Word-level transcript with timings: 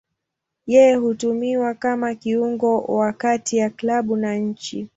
Yeye 0.67 0.95
hutumiwa 0.95 1.73
kama 1.73 2.15
kiungo 2.15 2.79
wa 2.81 3.13
kati 3.13 3.57
ya 3.57 3.69
klabu 3.69 4.15
na 4.17 4.35
nchi. 4.37 4.87